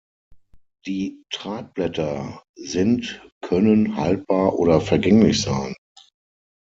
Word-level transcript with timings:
Die 0.87 1.21
Tragblätter 1.31 2.41
sind 2.55 3.21
können 3.41 3.97
haltbar 3.97 4.57
oder 4.57 4.81
vergänglich 4.81 5.43
sein. 5.43 5.75